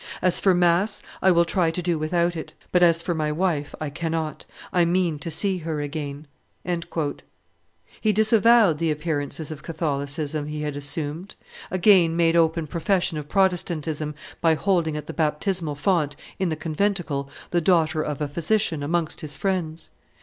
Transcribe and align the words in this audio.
As 0.19 0.39
for 0.39 0.55
mass, 0.55 1.03
I 1.21 1.29
will 1.29 1.45
try 1.45 1.69
to 1.69 1.79
do 1.79 1.99
without 1.99 2.35
it; 2.35 2.53
but 2.71 2.81
as 2.81 3.03
for 3.03 3.13
my 3.13 3.31
wife, 3.31 3.75
I 3.79 3.91
cannot; 3.91 4.47
I 4.73 4.83
mean 4.83 5.19
to 5.19 5.29
see 5.29 5.59
her 5.59 5.79
again." 5.79 6.25
He 8.01 8.11
disavowed 8.11 8.79
the 8.79 8.89
appearances 8.89 9.51
of 9.51 9.61
Catholicism 9.61 10.47
he 10.47 10.63
had 10.63 10.75
assumed, 10.75 11.35
again 11.69 12.15
made 12.17 12.35
open 12.35 12.65
profession 12.65 13.19
of 13.19 13.29
Protestantism 13.29 14.15
by 14.41 14.55
holding 14.55 14.97
at 14.97 15.05
the 15.05 15.13
baptismal 15.13 15.75
font, 15.75 16.15
in 16.39 16.49
the 16.49 16.55
conventicle, 16.55 17.29
the 17.51 17.61
daughter 17.61 18.01
of 18.01 18.21
a 18.21 18.27
physician 18.27 18.81
amongst 18.81 19.21
his 19.21 19.35
friends. 19.35 19.91